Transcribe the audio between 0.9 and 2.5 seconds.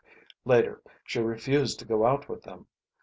she refused to go out with